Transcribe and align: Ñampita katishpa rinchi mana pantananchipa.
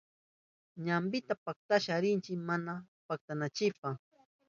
Ñampita 0.85 1.33
katishpa 1.43 1.95
rinchi 2.03 2.33
mana 2.47 2.73
pantananchipa. 3.05 3.89